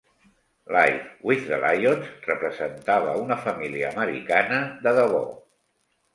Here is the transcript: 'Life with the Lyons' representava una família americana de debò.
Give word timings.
'Life 0.75 1.11
with 1.21 1.45
the 1.49 1.59
Lyons' 1.63 2.07
representava 2.29 3.13
una 3.27 3.39
família 3.45 3.93
americana 3.95 4.65
de 4.89 4.97
debò. 5.03 5.23